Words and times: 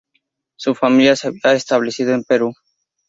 Su 0.55 0.73
familia 0.73 1.15
se 1.15 1.27
había 1.27 1.53
establecido 1.53 2.15
en 2.15 2.23
Perú. 2.23 2.53